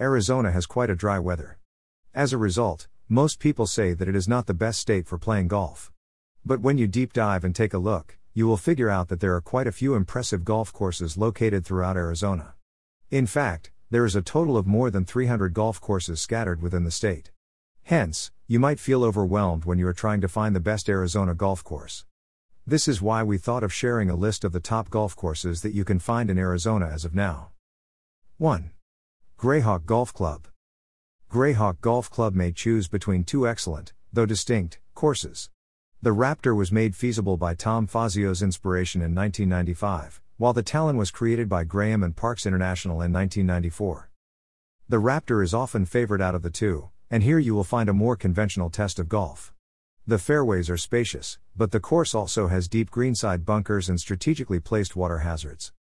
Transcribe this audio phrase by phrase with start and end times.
[0.00, 1.58] Arizona has quite a dry weather.
[2.14, 5.48] As a result, most people say that it is not the best state for playing
[5.48, 5.90] golf.
[6.44, 9.34] But when you deep dive and take a look, you will figure out that there
[9.34, 12.54] are quite a few impressive golf courses located throughout Arizona.
[13.10, 16.92] In fact, there is a total of more than 300 golf courses scattered within the
[16.92, 17.32] state.
[17.82, 21.64] Hence, you might feel overwhelmed when you are trying to find the best Arizona golf
[21.64, 22.04] course.
[22.64, 25.74] This is why we thought of sharing a list of the top golf courses that
[25.74, 27.48] you can find in Arizona as of now.
[28.36, 28.70] 1.
[29.38, 30.48] Grayhawk Golf Club.
[31.30, 35.48] Grayhawk Golf Club may choose between two excellent, though distinct, courses.
[36.02, 41.12] The Raptor was made feasible by Tom Fazio's inspiration in 1995, while the Talon was
[41.12, 44.10] created by Graham and Panks International in 1994.
[44.88, 47.92] The Raptor is often favored out of the two, and here you will find a
[47.92, 49.54] more conventional test of golf.
[50.04, 54.96] The fairways are spacious, but the course also has deep greenside bunkers and strategically placed
[54.96, 55.72] water hazards.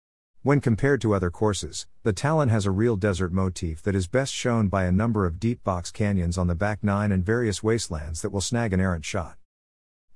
[0.48, 4.34] When compared to other courses, the Talon has a real desert motif that is best
[4.34, 8.22] shown by a number of deep box canyons on the back nine and various wastelands
[8.22, 9.36] that will snag an errant shot.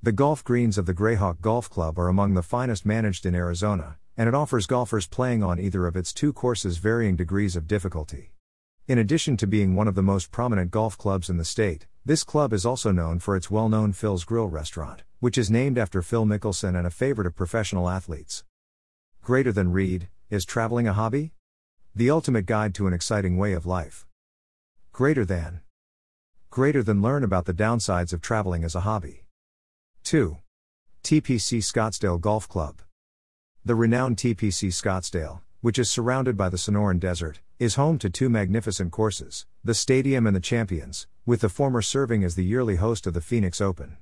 [0.02, 3.98] The golf greens of the Grayhawk Golf Club are among the finest managed in Arizona,
[4.16, 8.32] and it offers golfers playing on either of its two courses varying degrees of difficulty.
[8.88, 12.24] In addition to being one of the most prominent golf clubs in the state, this
[12.24, 16.02] club is also known for its well known Phil's Grill restaurant, which is named after
[16.02, 18.46] Phil Mickelson and a favorite of professional athletes.
[19.22, 21.34] Greater than Reed, is traveling a hobby?
[21.94, 24.08] The ultimate guide to an exciting way of life.
[24.94, 25.60] Greater than.
[26.50, 29.26] Greater than learn about the downsides of traveling as a hobby.
[30.06, 30.38] 2.
[31.04, 32.82] TPC Scottsdale Golf Club.
[33.66, 38.30] The renowned TPC Scottsdale, which is surrounded by the Sonoran Desert, is home to two
[38.30, 43.06] magnificent courses, the Stadium and the Champions, with the former serving as the yearly host
[43.06, 43.98] of the Phoenix Open.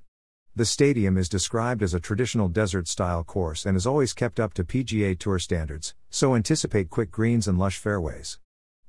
[0.60, 4.54] The stadium is described as a traditional desert style course and is always kept up
[4.56, 8.40] to PGA Tour standards, so anticipate quick greens and lush fairways.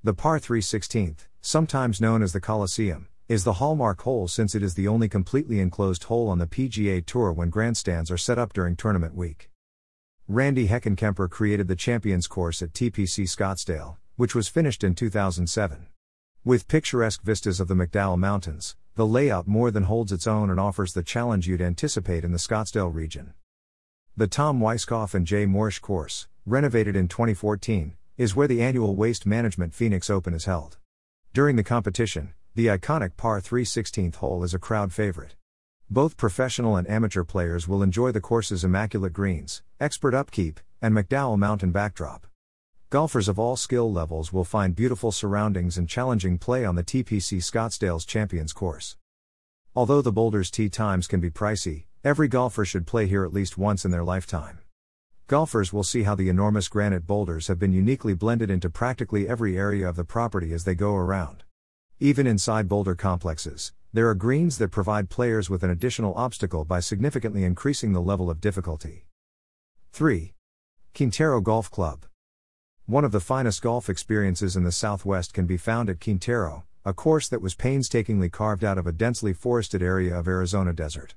[0.02, 4.64] The par 3 16th, sometimes known as the Coliseum, is the hallmark hole since it
[4.64, 8.52] is the only completely enclosed hole on the PGA Tour when grandstands are set up
[8.52, 9.48] during tournament week.
[10.27, 15.86] Randy Heckenkemper created the Champions course at TPC Scottsdale, which was finished in 2007.
[16.45, 20.61] With picturesque vistas of the McDowell Mountains, the layout more than holds its own and
[20.61, 23.33] offers the challenge you'd anticipate in the Scottsdale region.
[24.14, 29.24] The Tom Weiskopf and Jay Morrish course, renovated in 2014, is where the annual Waste
[29.24, 30.77] Management Phoenix Open is held.
[31.33, 35.34] During the competition, the iconic par 3 16th hole is a crowd favorite.
[35.89, 41.39] Both professional and amateur players will enjoy the course's immaculate greens, expert upkeep, and McDowell
[41.39, 42.27] Mountain backdrop.
[42.90, 47.39] Golfers of all skill levels will find beautiful surroundings and challenging play on the TPC
[47.39, 48.96] Scottsdale's Champions course.
[49.77, 53.56] Although the Boulders tee times can be pricey, every golfer should play here at least
[53.56, 54.58] once in their lifetime.
[55.28, 59.57] Golfers will see how the enormous granite boulders have been uniquely blended into practically every
[59.57, 61.45] area of the property as they go around.
[62.01, 66.80] Even inside boulder complexes, there are greens that provide players with an additional obstacle by
[66.80, 69.07] significantly increasing the level of difficulty.
[69.92, 70.34] 3.
[70.92, 72.05] Quintero Golf Club.
[72.90, 76.92] One of the finest golf experiences in the Southwest can be found at Quintero, a
[76.92, 81.14] course that was painstakingly carved out of a densely forested area of Arizona desert.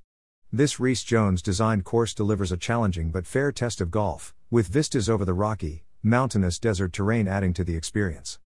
[0.51, 5.09] This Rees Jones designed course delivers a challenging but fair test of golf, with vistas
[5.09, 8.37] over the rocky, mountainous desert terrain adding to the experience.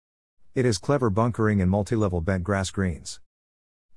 [0.54, 3.20] It has clever bunkering and multi level bent grass greens.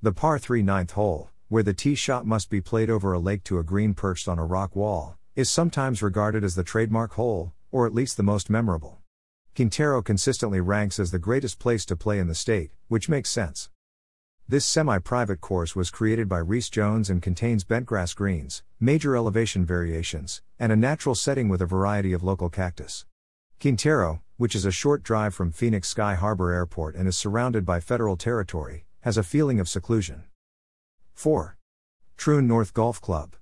[0.01, 3.45] The par 3 ninth hole, where the tee shot must be played over a lake
[3.45, 7.53] to a green perched on a rock wall, is sometimes regarded as the trademark hole,
[7.71, 9.00] or at least the most memorable.
[9.53, 13.69] Quintero consistently ranks as the greatest place to play in the state, which makes sense.
[14.47, 19.65] This semi private course was created by Rees Jones and contains bentgrass greens, major elevation
[19.65, 23.05] variations, and a natural setting with a variety of local cactus.
[23.59, 27.81] Quintero, which is a short drive from Phoenix Sky Harbor Airport and is surrounded by
[27.81, 30.23] federal territory, has a feeling of seclusion.
[31.13, 31.57] 4.
[32.15, 33.35] Troon North Golf Club.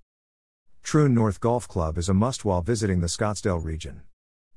[0.82, 4.02] Troon North Golf Club is a must while visiting the Scottsdale region.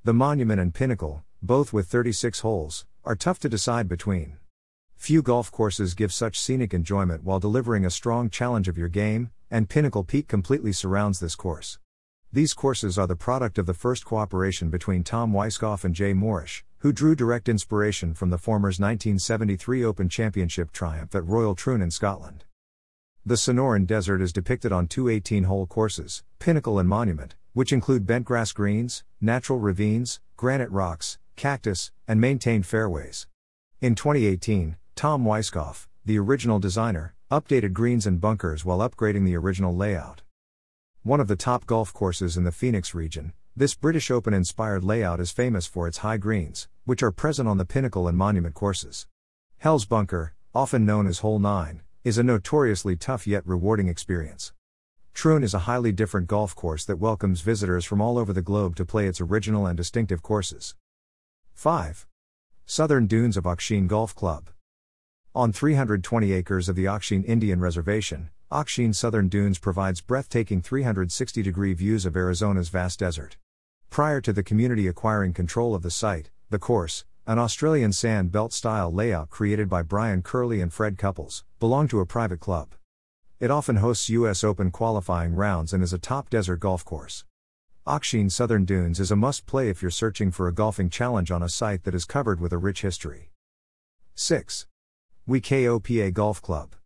[0.03, 4.37] The Monument and Pinnacle, both with 36 holes, are tough to decide between.
[4.95, 9.33] Few golf courses give such scenic enjoyment while delivering a strong challenge of your game,
[9.51, 11.81] and Pinnacle Peak completely surrounds this course.
[12.33, 16.63] These courses are the product of the first cooperation between Tom Weiskopf and Jay Morrish,
[16.79, 21.91] who drew direct inspiration from the former's 1973 Open Championship triumph at Royal Troon in
[21.91, 22.45] Scotland.
[23.27, 28.07] The Sonoran Desert is depicted on two 18 hole courses, Pinnacle and Monument, which include
[28.07, 33.27] bentgrass greens, natural ravines, granite rocks, cactus, and maintained fairways.
[33.81, 39.75] In 2018, Tom Weiskopf, the original designer, updated greens and bunkers while upgrading the original
[39.75, 40.23] layout.
[41.03, 45.19] One of the top golf courses in the Phoenix region, this British Open inspired layout
[45.19, 49.09] is famous for its high greens, which are present on the Pinnacle and Monument courses.
[49.59, 54.53] Hell's Bunker, often known as Hole 9, is a notoriously tough yet rewarding experience.
[55.13, 58.77] Troon is a highly different golf course that welcomes visitors from all over the globe
[58.77, 60.77] to play its original and distinctive courses.
[61.55, 62.07] 5.
[62.67, 64.51] Southern Dunes of Ak-Chin Golf Club.
[65.35, 71.73] On 320 acres of the Ak-Chin Indian Reservation, Ak-Chin Southern Dunes provides breathtaking 360 degree
[71.73, 73.37] views of Arizona's vast desert.
[73.91, 78.53] Prior to the community acquiring control of the site, the course, an Australian sand belt
[78.53, 82.75] style layout created by Brian Curley and Fred Couples, belonged to a private club.
[83.39, 84.43] It often hosts U.S.
[84.43, 87.25] Open qualifying rounds and is a top desert golf course.
[87.85, 91.43] Ak-Chin Southern Dunes is a must play if you're searching for a golfing challenge on
[91.43, 93.33] a site that is covered with a rich history.
[94.15, 94.69] 6.
[95.27, 96.77] We-Ko-Pa Golf Club.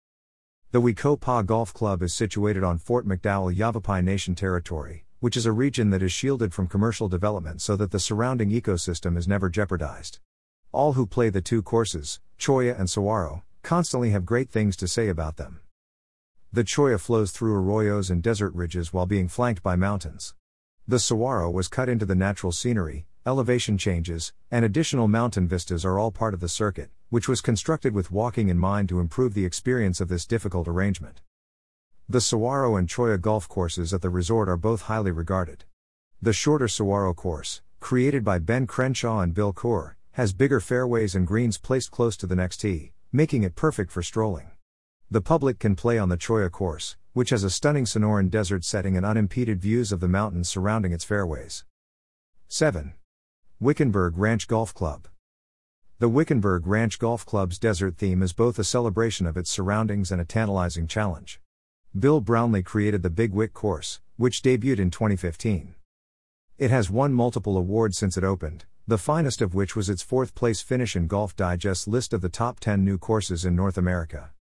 [0.70, 5.52] The We-Ko-Pa Golf Club is situated on Fort McDowell Yavapai Nation territory, which is a
[5.52, 10.20] region that is shielded from commercial development so that the surrounding ecosystem is never jeopardized.
[10.72, 15.10] All who play the two courses, Cholla and Saguaro, constantly have great things to say
[15.10, 15.60] about them.
[16.54, 20.34] The Cholla flows through arroyos and desert ridges while being flanked by mountains.
[20.88, 25.98] The saguaro was cut into the natural scenery, elevation changes, and additional mountain vistas are
[25.98, 29.44] all part of the circuit, which was constructed with walking in mind to improve the
[29.44, 31.22] experience of this difficult arrangement.
[32.08, 35.64] The Saguaro and Cholla golf courses at the resort are both highly regarded.
[36.22, 41.26] The shorter Saguaro course, created by Ben Crenshaw and Bill Coore, has bigger fairways and
[41.26, 44.52] greens placed close to the next tee, making it perfect for strolling.
[45.08, 48.96] The public can play on the Cholla course, which has a stunning Sonoran desert setting
[48.96, 51.64] and unimpeded views of the mountains surrounding its fairways.
[52.48, 52.92] 7.
[53.60, 55.06] Wickenburg Ranch Golf Club.
[56.00, 60.20] The Wickenburg Ranch Golf Club's desert theme is both a celebration of its surroundings and
[60.20, 61.40] a tantalizing challenge.
[61.96, 65.76] Bill Brownlee created the Big Wick course, which debuted in 2015.
[66.58, 70.34] It has won multiple awards since it opened, the finest of which was its fourth
[70.34, 74.32] place finish in Golf Digest's list of the top 10 new courses in North America.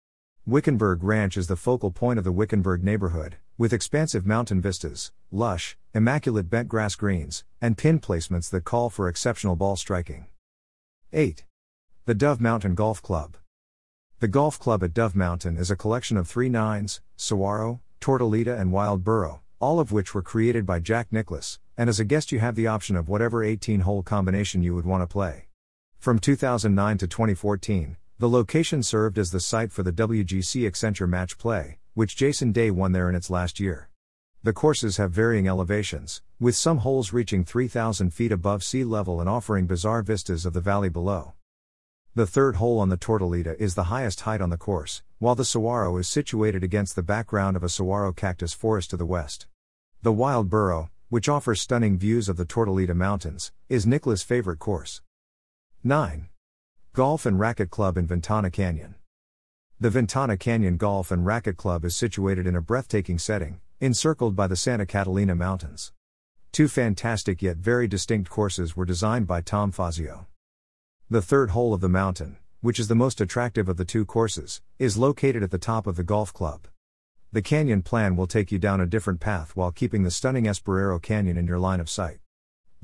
[0.48, 5.76] Wickenburg Ranch is the focal point of the Wickenburg neighborhood, with expansive mountain vistas, lush,
[5.92, 10.28] immaculate bent grass greens, and pin placements that call for exceptional ball striking.
[11.12, 11.46] 8.
[12.06, 13.38] The Dove Mountain Golf Club.
[14.20, 18.72] The golf club at Dove Mountain is a collection of three nines, Saguaro, Tortolita, and
[18.72, 22.38] Wild Burro, all of which were created by Jack Nicklaus, and as a guest, you
[22.38, 25.48] have the option of whatever 18 hole combination you would want to play.
[25.98, 31.38] From 2009 to 2014, the location served as the site for the WGC Accenture match
[31.38, 33.90] play, which Jason Day won there in its last year.
[34.42, 39.28] The courses have varying elevations, with some holes reaching 3,000 feet above sea level and
[39.28, 41.34] offering bizarre vistas of the valley below.
[42.14, 45.44] The third hole on the Tortolita is the highest height on the course, while the
[45.44, 49.48] saguaro is situated against the background of a saguaro cactus forest to the west.
[50.04, 55.02] The Wild Burro, which offers stunning views of the Tortolita Mountains, is Nicklaus' favorite course.
[55.84, 56.30] 9.
[56.96, 58.96] Golf and Racquet Club in Ventana Canyon.
[59.82, 64.48] The Ventana Canyon Golf and Racquet Club is situated in a breathtaking setting, encircled by
[64.48, 65.92] the Santa Catalina Mountains.
[66.54, 70.28] Two fantastic yet very distinct courses were designed by Tom Fazio.
[71.10, 74.62] The third hole of the mountain, which is the most attractive of the two courses,
[74.80, 76.66] is located at the top of the golf club.
[77.34, 81.02] The canyon plan will take you down a different path while keeping the stunning Esperero
[81.02, 82.20] Canyon in your line of sight.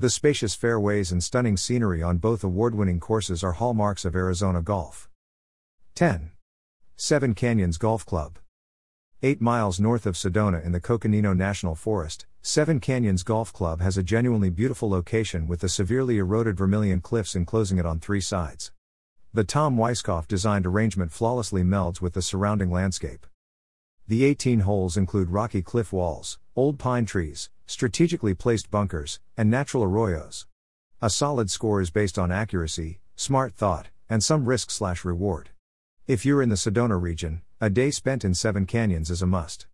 [0.02, 4.60] The spacious fairways and stunning scenery on both award winning courses are hallmarks of Arizona
[4.60, 5.08] golf.
[5.94, 6.32] 10.
[6.96, 8.40] Seven Canyons Golf Club.
[9.22, 13.96] Eight miles north of Sedona in the Coconino National Forest, Seven Canyons Golf Club has
[13.96, 18.72] a genuinely beautiful location with the severely eroded Vermilion Cliffs enclosing it on three sides.
[19.32, 23.24] The Tom Weiskopf designed arrangement flawlessly melds with the surrounding landscape.
[24.08, 29.82] The 18 holes include rocky cliff walls, old pine trees, strategically placed bunkers, and natural
[29.84, 30.44] arroyos.
[31.00, 35.48] A solid score is based on accuracy, smart thought, and some risk slash reward.
[36.06, 39.66] If you're in the Sedona region, a day spent in Seven Canyons is a must.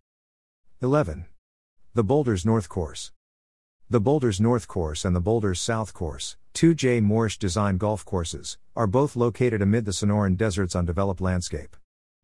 [0.81, 1.25] 11.
[1.93, 3.11] The Boulders North Course.
[3.89, 7.01] The Boulders North Course and the Boulders South Course, two J.
[7.01, 11.75] Morrish design golf courses, are both located amid the Sonoran Desert's undeveloped landscape.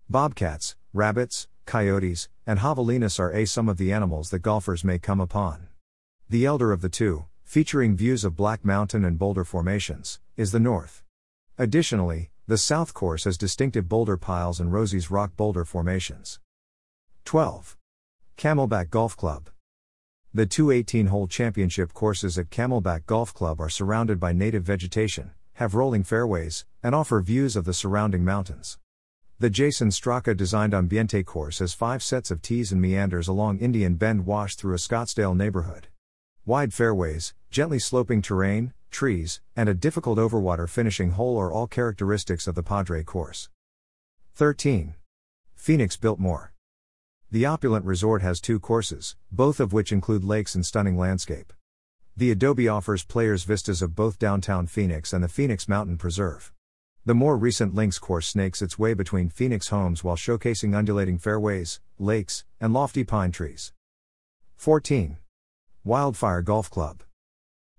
[0.09, 5.19] Bobcats, rabbits, coyotes, and javelinas are a some of the animals that golfers may come
[5.19, 5.67] upon.
[6.29, 10.59] The elder of the two, featuring views of Black Mountain and boulder formations, is the
[10.59, 11.03] north.
[11.57, 16.39] Additionally, the south course has distinctive boulder piles and Rosie's rock boulder formations.
[17.25, 17.77] 12.
[18.37, 19.49] Camelback Golf Club.
[20.33, 25.31] The two 18 hole championship courses at Camelback Golf Club are surrounded by native vegetation,
[25.53, 28.77] have rolling fairways, and offer views of the surrounding mountains.
[29.37, 33.95] The Jason Straka designed Ambiente course has five sets of tees and meanders along Indian
[33.95, 35.87] Bend Wash through a Scottsdale neighborhood.
[36.45, 42.47] Wide fairways, gently sloping terrain, trees, and a difficult overwater finishing hole are all characteristics
[42.47, 43.49] of the Padre course.
[44.35, 44.95] 13.
[45.53, 46.53] Phoenix Biltmore.
[47.29, 51.51] The opulent resort has two courses, both of which include lakes and stunning landscape.
[52.15, 56.53] The Adobe offers players vistas of both downtown Phoenix and the Phoenix Mountain Preserve.
[57.07, 61.79] The more recent links course snakes its way between Phoenix homes while showcasing undulating fairways,
[61.99, 63.73] lakes, and lofty pine trees.
[64.55, 65.17] 14.
[65.83, 67.03] Wildfire Golf Club.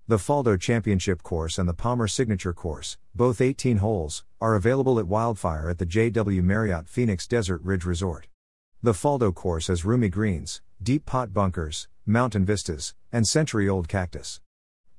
[0.07, 5.07] The Faldo Championship Course and the Palmer Signature Course, both 18 holes, are available at
[5.07, 8.29] Wildfire at the JW Marriott Phoenix Desert Ridge Resort.
[8.81, 14.39] The Faldo course has roomy greens, deep pot bunkers, mountain vistas, and century old cactus.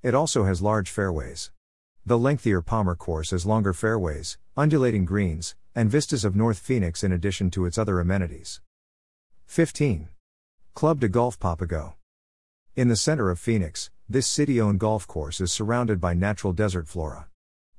[0.03, 1.51] It also has large fairways.
[2.09, 7.13] The lengthier Palmer course has longer fairways, undulating greens, and vistas of North Phoenix in
[7.13, 8.63] addition to its other amenities.
[9.45, 10.09] 15.
[10.73, 11.97] Club de Golf Papago.
[12.75, 16.89] In the center of Phoenix, this city owned golf course is surrounded by natural desert
[16.89, 17.29] flora.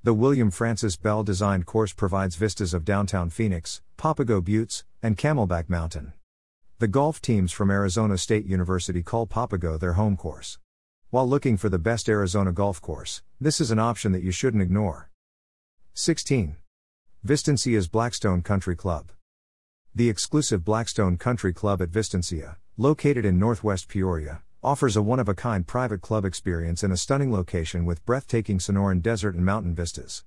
[0.03, 5.69] The William Francis Bell designed course provides vistas of downtown Phoenix, Papago Buttes, and Camelback
[5.69, 6.13] Mountain.
[6.77, 10.59] The golf teams from Arizona State University call Papago their home course.
[11.11, 14.61] While looking for the best Arizona golf course, this is an option that you shouldn't
[14.61, 15.09] ignore.
[15.95, 16.55] 16.
[17.23, 19.11] Vistancia's Blackstone Country Club.
[19.95, 25.27] The exclusive Blackstone Country Club at Vistancia, located in northwest Peoria, offers a one of
[25.27, 29.73] a kind private club experience in a stunning location with breathtaking Sonoran desert and mountain
[29.73, 30.25] vistas.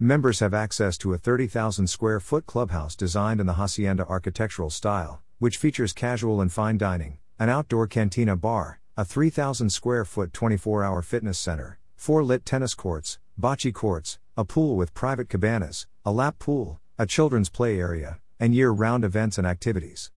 [0.00, 5.20] Members have access to a 30,000 square foot clubhouse designed in the hacienda architectural style,
[5.40, 10.84] which features casual and fine dining, an outdoor cantina bar, a 3,000 square foot 24
[10.84, 16.12] hour fitness center, four lit tennis courts, bocce courts, a pool with private cabanas, a
[16.12, 20.10] lap pool, a children's play area, and year round events and activities.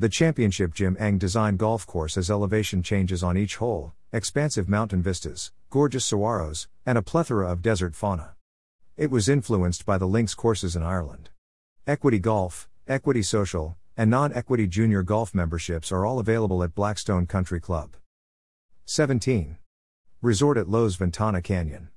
[0.00, 5.00] The Championship Jim Engh designed golf course has elevation changes on each hole, expansive mountain
[5.00, 8.34] vistas, gorgeous saguaros, and a plethora of desert fauna.
[8.96, 11.30] It was influenced by the links courses in Ireland.
[11.86, 17.26] Equity Golf, Equity Social, and non equity junior golf memberships are all available at Blackstone
[17.26, 17.96] Country Club.
[18.86, 19.56] 17.
[20.20, 21.88] Resort at Loews Ventana Canyon.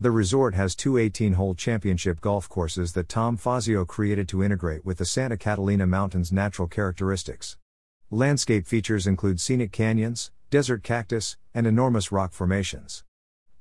[0.00, 4.84] The resort has two 18 hole championship golf courses that Tom Fazio created to integrate
[4.84, 7.56] with the Santa Catalina Mountains' natural characteristics.
[8.10, 13.04] Landscape features include scenic canyons, desert cactus, and enormous rock formations.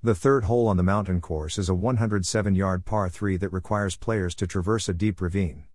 [0.03, 3.95] The third hole on the mountain course is a 107 yard par 3 that requires
[3.95, 5.65] players to traverse a deep ravine.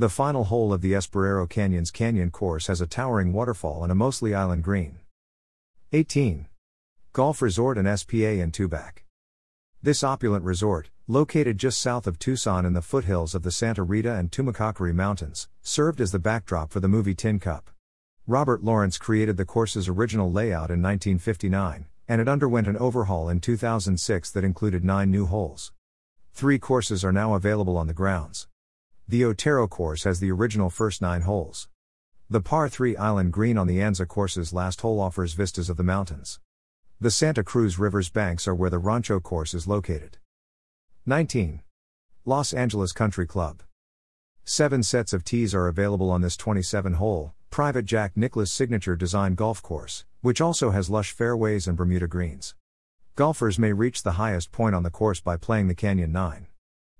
[0.00, 3.96] The final hole of the Esperero Canyons Canyon course has a towering waterfall and a
[3.96, 5.00] mostly island green.
[5.90, 6.46] 18.
[7.12, 9.02] Golf Resort and SPA in Tubac.
[9.82, 14.14] This opulent resort, located just south of Tucson in the foothills of the Santa Rita
[14.14, 17.68] and Tumacacori Mountains, served as the backdrop for the movie Tin Cup.
[18.24, 23.40] Robert Lawrence created the course's original layout in 1959, and it underwent an overhaul in
[23.40, 25.72] 2006 that included nine new holes.
[26.32, 28.46] Three courses are now available on the grounds.
[29.10, 31.66] The Otero course has the original first nine holes.
[32.28, 35.82] The par 3 island green on the Anza course's last hole offers vistas of the
[35.82, 36.40] mountains.
[37.00, 40.18] The Santa Cruz River's banks are where the Rancho course is located.
[41.06, 41.62] 19.
[42.26, 43.62] Los Angeles Country Club.
[44.44, 49.34] Seven sets of tees are available on this 27 hole, private Jack Nicklaus signature design
[49.34, 52.54] golf course, which also has lush fairways and Bermuda greens.
[53.16, 56.48] Golfers may reach the highest point on the course by playing the Canyon 9.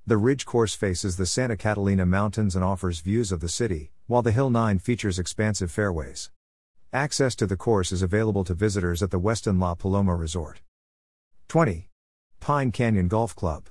[0.08, 4.22] The Ridge course faces the Santa Catalina Mountains and offers views of the city, while
[4.22, 6.30] the Hill 9 features expansive fairways.
[6.94, 10.62] Access to the course is available to visitors at the Westin La Paloma Resort.
[11.48, 11.90] 20.
[12.40, 13.68] Pine Canyon Golf Club.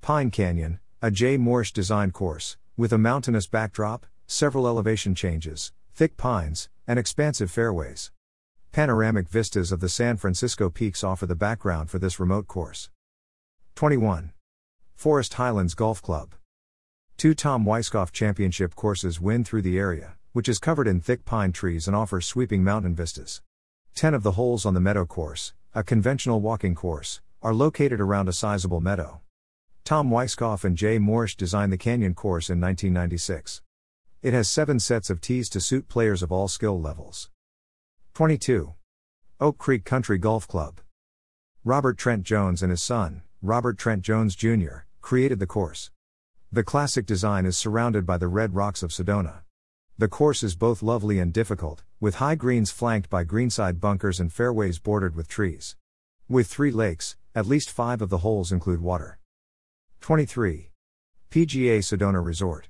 [0.00, 6.16] Pine Canyon, a Jay Morrish designed course, with a mountainous backdrop, several elevation changes, thick
[6.16, 8.12] pines, and expansive fairways.
[8.70, 12.90] Panoramic vistas of the San Francisco peaks offer the background for this remote course.
[13.74, 14.30] 21.
[14.98, 16.34] Forest Highlands Golf Club.
[17.16, 21.52] Two Tom Weiskopf Championship courses wind through the area which is covered in thick pine
[21.52, 23.42] trees and offers sweeping mountain vistas.
[23.94, 28.28] Ten of the holes on the meadow course, a conventional walking course, are located around
[28.28, 29.20] a sizable meadow.
[29.84, 33.62] Tom Weiskopf and Jay Morrish designed the Canyon course in 1996.
[34.20, 37.30] It has seven sets of tees to suit players of all skill levels.
[38.14, 38.74] 22.
[39.40, 40.80] Oak Creek Country Golf Club.
[41.62, 45.90] Robert Trent Jones and his son, Robert Trent Jones Jr., created the course.
[46.52, 49.40] The classic design is surrounded by the red rocks of Sedona.
[49.96, 54.30] The course is both lovely and difficult, with high greens flanked by greenside bunkers and
[54.30, 55.76] fairways bordered with trees.
[56.28, 59.18] With three lakes, at least five of the holes include water.
[60.02, 60.72] 23.
[61.30, 62.68] PGA Sedona Resort.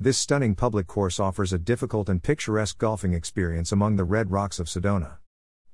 [0.00, 4.58] This stunning public course offers a difficult and picturesque golfing experience among the red rocks
[4.58, 5.18] of Sedona.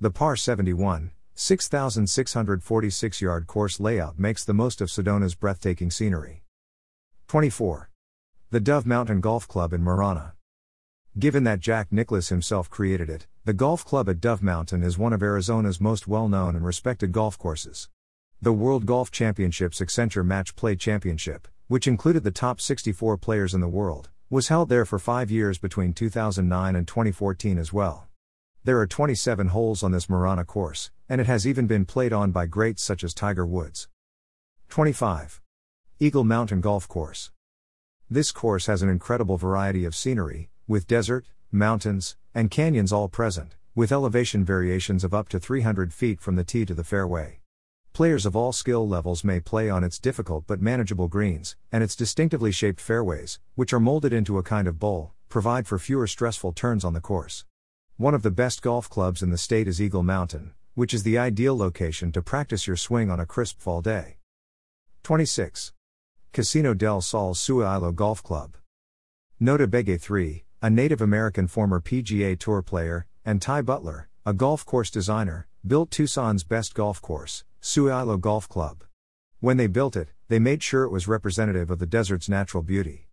[0.00, 6.42] The par 71, 6,646 yard course layout makes the most of Sedona's breathtaking scenery.
[7.28, 7.90] 24.
[8.50, 10.32] The Dove Mountain Golf Club in Marana.
[11.16, 15.12] Given that Jack Nicklaus himself created it, the golf club at Dove Mountain is one
[15.12, 17.88] of Arizona's most well known and respected golf courses.
[18.42, 23.60] The World Golf Championships Accenture Match Play Championship, which included the top 64 players in
[23.60, 28.07] the world, was held there for five years between 2009 and 2014 as well.
[28.68, 32.32] There are 27 holes on this Marana course, and it has even been played on
[32.32, 33.88] by greats such as Tiger Woods.
[34.68, 35.40] 25.
[35.98, 37.30] Eagle Mountain Golf Course.
[38.10, 43.56] This course has an incredible variety of scenery, with desert, mountains, and canyons all present,
[43.74, 47.40] with elevation variations of up to 300 feet from the tee to the fairway.
[47.94, 51.96] Players of all skill levels may play on its difficult but manageable greens, and its
[51.96, 56.52] distinctively shaped fairways, which are molded into a kind of bowl, provide for fewer stressful
[56.52, 57.46] turns on the course.
[57.98, 61.18] One of the best golf clubs in the state is Eagle Mountain, which is the
[61.18, 64.18] ideal location to practice your swing on a crisp fall day.
[65.02, 65.72] 26.
[66.32, 68.54] Casino del Sol Sewailo Golf Club.
[69.42, 74.64] Notah Begay 3, a Native American former PGA Tour player, and Ty Butler, a golf
[74.64, 78.84] course designer, built Tucson's best golf course, Sewailo Golf Club.
[79.40, 83.07] When they built it, they made sure it was representative of the desert's natural beauty.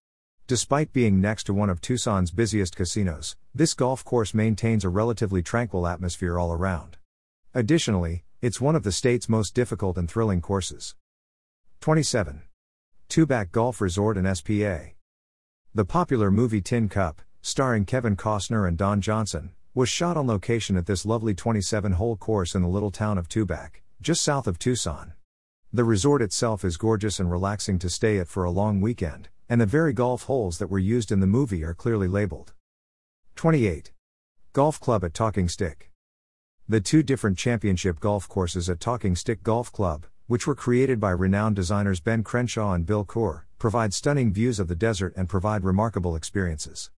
[0.48, 5.42] Despite being next to one of Tucson's busiest casinos, this golf course maintains a relatively
[5.42, 6.98] tranquil atmosphere all around.
[7.56, 10.94] Additionally, it's one of the state's most difficult and thrilling courses.
[11.82, 12.44] 27.
[13.10, 14.92] Tubac Golf Resort and SPA.
[15.74, 20.78] The popular movie Tin Cup, starring Kevin Costner and Don Johnson, was shot on location
[20.78, 24.60] at this lovely 27 hole course in the little town of Tubac, just south of
[24.60, 25.14] Tucson.
[25.74, 29.62] The resort itself is gorgeous and relaxing to stay at for a long weekend, and
[29.62, 32.54] the very golf holes that were used in the movie are clearly labeled.
[33.36, 33.92] 28.
[34.54, 35.92] Golf Club at Talking Stick.
[36.68, 41.12] The two different championship golf courses at Talking Stick Golf Club, which were created by
[41.12, 45.64] renowned designers Ben Crenshaw and Bill Coore, provide stunning views of the desert and provide
[45.64, 46.90] remarkable experiences.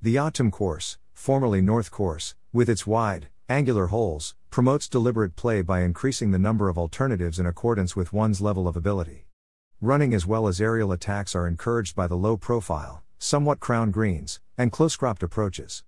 [0.00, 5.82] The O'odham Course, formerly North Course, with its wide, angular holes, promotes deliberate play by
[5.82, 9.26] increasing the number of alternatives in accordance with one's level of ability.
[9.84, 14.38] Running as well as aerial attacks are encouraged by the low profile, somewhat crowned greens,
[14.56, 15.82] and close cropped approaches.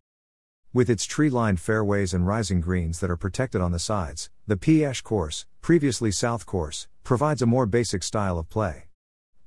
[0.73, 4.57] With its tree lined fairways and rising greens that are protected on the sides, the
[4.57, 8.89] Piipaash course, previously South course, provides a more basic style of play.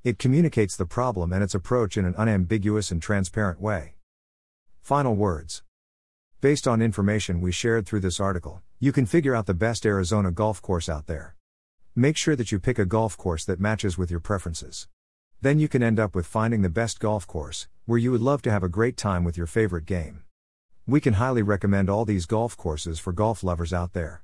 [0.02, 3.96] It communicates the problem and its approach in an unambiguous and transparent way.
[4.80, 5.62] Final words.
[6.40, 10.30] Based on information we shared through this article, you can figure out the best Arizona
[10.30, 11.36] golf course out there.
[11.98, 14.86] Make sure that you pick a golf course that matches with your preferences.
[15.40, 18.40] Then you can end up with finding the best golf course, where you would love
[18.42, 20.22] to have a great time with your favorite game.
[20.86, 24.22] We can highly recommend all these golf courses for golf lovers out there.